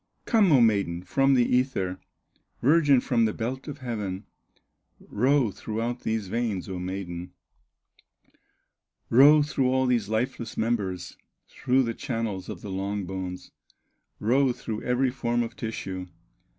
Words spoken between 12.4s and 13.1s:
of the long